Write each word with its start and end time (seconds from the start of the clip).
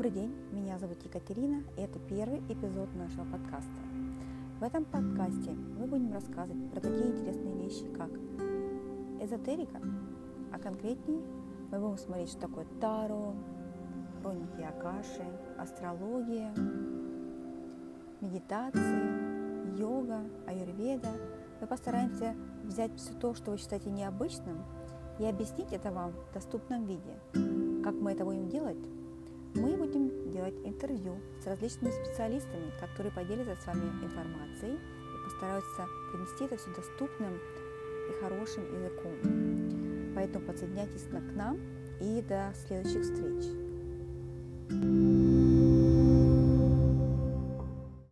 Добрый 0.00 0.18
день, 0.18 0.34
меня 0.50 0.78
зовут 0.78 1.02
Екатерина, 1.02 1.62
и 1.76 1.82
это 1.82 1.98
первый 1.98 2.38
эпизод 2.48 2.88
нашего 2.94 3.26
подкаста. 3.26 3.68
В 4.58 4.62
этом 4.62 4.86
подкасте 4.86 5.50
мы 5.50 5.86
будем 5.86 6.10
рассказывать 6.10 6.70
про 6.70 6.80
такие 6.80 7.10
интересные 7.10 7.54
вещи, 7.54 7.84
как 7.92 8.08
эзотерика, 9.22 9.78
а 10.54 10.58
конкретнее 10.58 11.20
мы 11.70 11.78
будем 11.78 11.98
смотреть, 11.98 12.30
что 12.30 12.40
такое 12.40 12.64
Таро, 12.80 13.34
хроники 14.22 14.62
Акаши, 14.62 15.22
астрология, 15.58 16.50
медитации, 18.22 19.78
йога, 19.78 20.22
аюрведа. 20.46 21.10
Мы 21.60 21.66
постараемся 21.66 22.34
взять 22.64 22.96
все 22.96 23.12
то, 23.12 23.34
что 23.34 23.50
вы 23.50 23.58
считаете 23.58 23.90
необычным, 23.90 24.64
и 25.18 25.26
объяснить 25.26 25.74
это 25.74 25.92
вам 25.92 26.12
в 26.12 26.32
доступном 26.32 26.86
виде. 26.86 27.20
Как 27.84 27.92
мы 27.92 28.12
это 28.12 28.24
будем 28.24 28.48
делать? 28.48 28.78
Делать 30.50 30.66
интервью 30.66 31.16
с 31.42 31.46
различными 31.46 31.92
специалистами, 31.92 32.72
которые 32.80 33.12
поделятся 33.12 33.56
с 33.62 33.66
вами 33.66 33.84
информацией 34.02 34.74
и 34.74 35.24
постараются 35.24 35.86
принести 36.10 36.44
это 36.44 36.56
все 36.56 36.70
доступным 36.74 37.38
и 38.08 38.22
хорошим 38.22 38.64
языком. 38.64 40.14
Поэтому 40.14 40.46
подсоединяйтесь 40.46 41.02
к 41.02 41.36
нам 41.36 41.58
и 42.00 42.22
до 42.22 42.52
следующих 42.66 43.02
встреч. 43.02 43.44